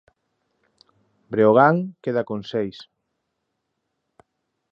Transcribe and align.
Breogán 1.31 1.75
queda 2.03 2.23
con 2.29 2.39
seis. 2.51 2.77